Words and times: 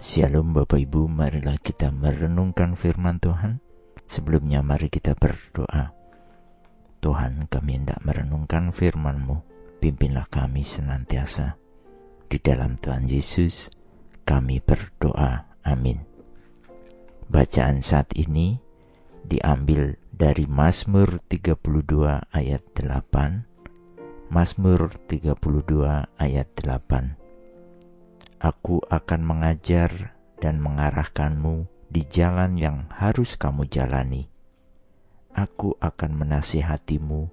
Shalom 0.00 0.56
Bapak 0.56 0.80
Ibu, 0.80 1.12
marilah 1.12 1.60
kita 1.60 1.92
merenungkan 1.92 2.72
firman 2.72 3.20
Tuhan. 3.20 3.60
Sebelumnya 4.08 4.64
mari 4.64 4.88
kita 4.88 5.12
berdoa. 5.12 5.92
Tuhan 7.04 7.44
kami 7.52 7.84
hendak 7.84 8.00
merenungkan 8.00 8.72
firman-Mu, 8.72 9.44
pimpinlah 9.76 10.24
kami 10.32 10.64
senantiasa. 10.64 11.60
Di 12.32 12.40
dalam 12.40 12.80
Tuhan 12.80 13.12
Yesus 13.12 13.68
kami 14.24 14.64
berdoa. 14.64 15.60
Amin. 15.68 16.00
Bacaan 17.28 17.84
saat 17.84 18.16
ini 18.16 18.56
diambil 19.20 20.00
dari 20.08 20.48
Mazmur 20.48 21.20
32 21.28 21.60
ayat 22.32 22.64
8. 22.72 24.32
Mazmur 24.32 24.96
32 25.12 25.44
ayat 26.16 26.48
8 26.56 27.19
Aku 28.40 28.80
akan 28.88 29.20
mengajar 29.20 30.16
dan 30.40 30.64
mengarahkanmu 30.64 31.68
di 31.92 32.08
jalan 32.08 32.56
yang 32.56 32.88
harus 32.88 33.36
kamu 33.36 33.68
jalani. 33.68 34.32
Aku 35.36 35.76
akan 35.76 36.16
menasihatimu 36.16 37.28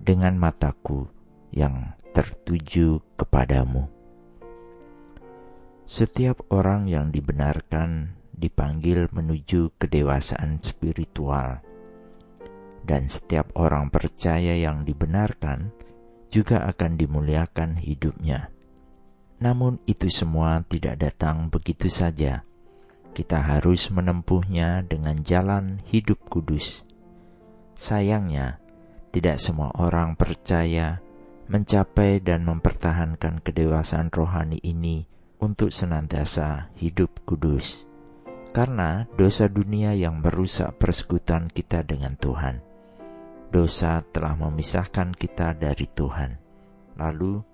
dengan 0.00 0.40
mataku 0.40 1.12
yang 1.52 1.92
tertuju 2.16 3.04
kepadamu. 3.20 3.92
Setiap 5.84 6.40
orang 6.48 6.88
yang 6.88 7.12
dibenarkan 7.12 8.16
dipanggil 8.32 9.12
menuju 9.12 9.76
kedewasaan 9.76 10.64
spiritual, 10.64 11.60
dan 12.88 13.12
setiap 13.12 13.52
orang 13.60 13.92
percaya 13.92 14.56
yang 14.56 14.88
dibenarkan 14.88 15.68
juga 16.32 16.64
akan 16.64 16.96
dimuliakan 16.96 17.76
hidupnya. 17.76 18.48
Namun 19.40 19.80
itu 19.88 20.12
semua 20.12 20.60
tidak 20.68 21.00
datang 21.00 21.48
begitu 21.48 21.88
saja. 21.88 22.44
Kita 23.16 23.40
harus 23.40 23.88
menempuhnya 23.88 24.84
dengan 24.84 25.24
jalan 25.24 25.80
hidup 25.88 26.20
kudus. 26.28 26.84
Sayangnya, 27.74 28.60
tidak 29.10 29.40
semua 29.40 29.72
orang 29.80 30.14
percaya 30.14 31.00
mencapai 31.50 32.22
dan 32.22 32.46
mempertahankan 32.46 33.42
kedewasaan 33.42 34.12
rohani 34.14 34.62
ini 34.62 35.02
untuk 35.42 35.74
senantiasa 35.74 36.70
hidup 36.78 37.26
kudus. 37.26 37.88
Karena 38.54 39.08
dosa 39.18 39.50
dunia 39.50 39.96
yang 39.96 40.22
merusak 40.22 40.78
persekutuan 40.78 41.50
kita 41.50 41.82
dengan 41.82 42.14
Tuhan. 42.14 42.62
Dosa 43.50 43.98
telah 44.14 44.38
memisahkan 44.38 45.10
kita 45.10 45.58
dari 45.58 45.90
Tuhan. 45.90 46.38
Lalu, 46.94 47.49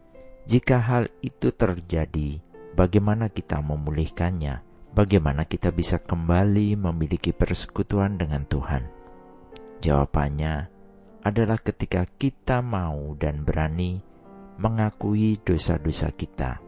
jika 0.47 0.79
hal 0.79 1.11
itu 1.27 1.51
terjadi, 1.51 2.39
bagaimana 2.79 3.27
kita 3.27 3.59
memulihkannya? 3.59 4.63
Bagaimana 4.95 5.43
kita 5.43 5.75
bisa 5.75 5.99
kembali 5.99 6.79
memiliki 6.79 7.35
persekutuan 7.35 8.15
dengan 8.15 8.47
Tuhan? 8.47 8.87
Jawabannya 9.83 10.71
adalah 11.27 11.59
ketika 11.59 12.07
kita 12.07 12.63
mau 12.63 13.19
dan 13.19 13.43
berani 13.43 13.99
mengakui 14.63 15.43
dosa-dosa 15.43 16.15
kita. 16.15 16.63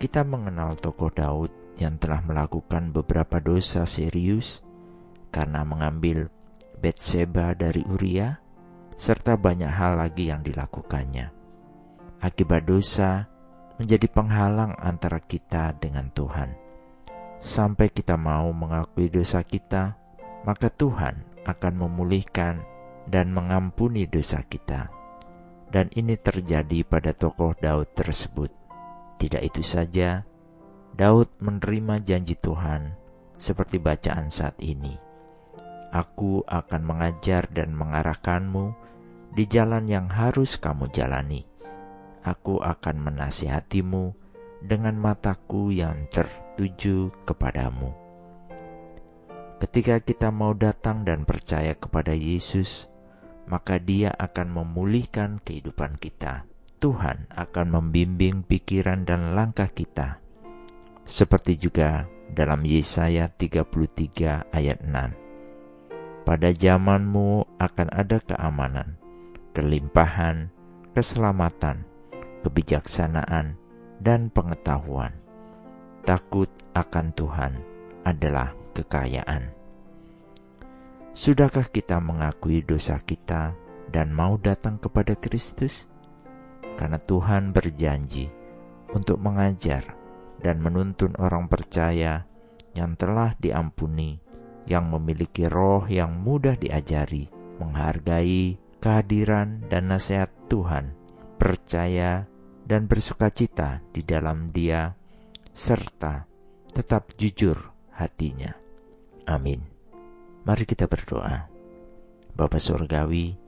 Kita 0.00 0.24
mengenal 0.24 0.80
tokoh 0.80 1.12
Daud 1.12 1.52
yang 1.76 2.00
telah 2.00 2.24
melakukan 2.24 2.96
beberapa 2.96 3.44
dosa 3.44 3.84
serius 3.84 4.64
karena 5.28 5.68
mengambil 5.68 6.32
Betseba 6.80 7.52
dari 7.52 7.84
Uria, 7.84 8.40
serta 8.96 9.36
banyak 9.36 9.68
hal 9.68 10.00
lagi 10.00 10.32
yang 10.32 10.40
dilakukannya 10.40 11.35
akibat 12.20 12.64
dosa 12.64 13.28
menjadi 13.76 14.08
penghalang 14.08 14.72
antara 14.80 15.20
kita 15.20 15.76
dengan 15.76 16.08
Tuhan. 16.12 16.56
Sampai 17.36 17.92
kita 17.92 18.16
mau 18.16 18.48
mengakui 18.56 19.12
dosa 19.12 19.44
kita, 19.44 19.94
maka 20.48 20.72
Tuhan 20.72 21.20
akan 21.44 21.74
memulihkan 21.76 22.64
dan 23.06 23.30
mengampuni 23.30 24.08
dosa 24.08 24.40
kita. 24.42 24.88
Dan 25.68 25.92
ini 25.92 26.16
terjadi 26.16 26.86
pada 26.86 27.12
tokoh 27.12 27.52
Daud 27.58 27.92
tersebut. 27.92 28.48
Tidak 29.20 29.42
itu 29.44 29.60
saja, 29.60 30.24
Daud 30.96 31.28
menerima 31.44 32.00
janji 32.00 32.38
Tuhan 32.40 32.96
seperti 33.36 33.76
bacaan 33.76 34.32
saat 34.32 34.56
ini. 34.64 34.96
Aku 35.92 36.40
akan 36.48 36.82
mengajar 36.82 37.48
dan 37.52 37.76
mengarahkanmu 37.76 38.72
di 39.36 39.44
jalan 39.44 39.84
yang 39.84 40.08
harus 40.08 40.56
kamu 40.56 40.88
jalani 40.88 41.55
aku 42.26 42.58
akan 42.58 43.06
menasihatimu 43.06 44.10
dengan 44.66 44.98
mataku 44.98 45.70
yang 45.70 46.10
tertuju 46.10 47.14
kepadamu. 47.22 47.94
Ketika 49.62 50.02
kita 50.02 50.34
mau 50.34 50.52
datang 50.52 51.06
dan 51.06 51.22
percaya 51.22 51.78
kepada 51.78 52.12
Yesus, 52.12 52.90
maka 53.46 53.78
Dia 53.78 54.10
akan 54.12 54.52
memulihkan 54.52 55.38
kehidupan 55.40 55.96
kita. 56.02 56.44
Tuhan 56.76 57.30
akan 57.32 57.66
membimbing 57.72 58.44
pikiran 58.44 59.08
dan 59.08 59.32
langkah 59.32 59.70
kita. 59.72 60.20
Seperti 61.08 61.56
juga 61.56 62.04
dalam 62.28 62.66
Yesaya 62.66 63.32
33 63.32 64.50
ayat 64.52 64.82
6. 64.84 66.26
Pada 66.26 66.50
zamanmu 66.50 67.56
akan 67.56 67.88
ada 67.94 68.18
keamanan, 68.18 68.98
kelimpahan, 69.54 70.50
keselamatan, 70.92 71.86
kebijaksanaan, 72.46 73.58
dan 73.98 74.30
pengetahuan. 74.30 75.10
Takut 76.06 76.46
akan 76.78 77.10
Tuhan 77.18 77.52
adalah 78.06 78.54
kekayaan. 78.70 79.50
Sudahkah 81.10 81.66
kita 81.66 81.98
mengakui 81.98 82.62
dosa 82.62 83.02
kita 83.02 83.58
dan 83.90 84.14
mau 84.14 84.38
datang 84.38 84.78
kepada 84.78 85.18
Kristus? 85.18 85.90
Karena 86.78 87.02
Tuhan 87.02 87.50
berjanji 87.50 88.30
untuk 88.94 89.18
mengajar 89.18 89.96
dan 90.38 90.62
menuntun 90.62 91.16
orang 91.18 91.50
percaya 91.50 92.28
yang 92.76 92.94
telah 92.94 93.34
diampuni, 93.40 94.20
yang 94.68 94.92
memiliki 94.92 95.48
roh 95.48 95.88
yang 95.88 96.20
mudah 96.20 96.54
diajari, 96.60 97.32
menghargai 97.58 98.60
kehadiran 98.78 99.64
dan 99.72 99.88
nasihat 99.88 100.28
Tuhan, 100.52 100.92
percaya 101.40 102.28
dan 102.66 102.90
bersukacita 102.90 103.78
di 103.94 104.02
dalam 104.02 104.50
Dia, 104.50 104.90
serta 105.54 106.26
tetap 106.74 107.14
jujur 107.14 107.54
hatinya. 107.94 108.50
Amin. 109.30 109.62
Mari 110.42 110.66
kita 110.66 110.90
berdoa. 110.90 111.46
Bapa 112.36 112.58
Surgawi, 112.58 113.38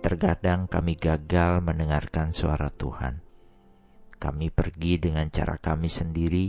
terkadang 0.00 0.66
kami 0.66 0.96
gagal 0.96 1.60
mendengarkan 1.60 2.32
suara 2.32 2.72
Tuhan. 2.72 3.20
Kami 4.16 4.48
pergi 4.48 4.96
dengan 4.96 5.28
cara 5.28 5.60
kami 5.60 5.86
sendiri, 5.86 6.48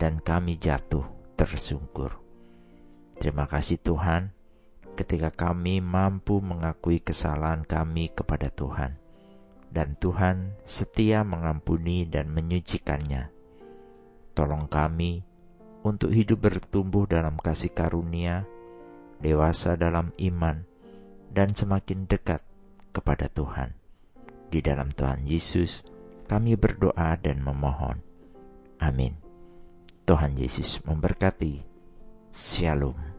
dan 0.00 0.18
kami 0.18 0.56
jatuh 0.56 1.04
tersungkur. 1.36 2.16
Terima 3.20 3.44
kasih 3.44 3.78
Tuhan, 3.78 4.32
ketika 4.96 5.30
kami 5.30 5.84
mampu 5.84 6.40
mengakui 6.40 6.98
kesalahan 7.04 7.62
kami 7.62 8.10
kepada 8.16 8.48
Tuhan 8.50 9.07
dan 9.68 9.96
Tuhan 10.00 10.56
setia 10.64 11.24
mengampuni 11.24 12.08
dan 12.08 12.32
menyucikannya. 12.32 13.28
Tolong 14.32 14.66
kami 14.70 15.24
untuk 15.84 16.14
hidup 16.14 16.48
bertumbuh 16.48 17.04
dalam 17.04 17.36
kasih 17.38 17.72
karunia, 17.72 18.46
dewasa 19.20 19.74
dalam 19.74 20.14
iman, 20.18 20.64
dan 21.32 21.52
semakin 21.52 22.08
dekat 22.08 22.40
kepada 22.94 23.28
Tuhan. 23.28 23.76
Di 24.48 24.64
dalam 24.64 24.94
Tuhan 24.94 25.28
Yesus, 25.28 25.84
kami 26.24 26.56
berdoa 26.56 27.16
dan 27.20 27.44
memohon. 27.44 28.00
Amin. 28.80 29.16
Tuhan 30.08 30.40
Yesus 30.40 30.80
memberkati. 30.88 31.60
Shalom. 32.32 33.17